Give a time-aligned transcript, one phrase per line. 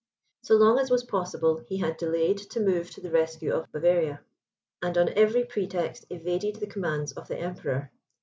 [0.41, 4.21] So long as was possible, he had delayed to move to the rescue of Bavaria,
[4.81, 7.91] and on every pretext evaded the commands of the Emperor.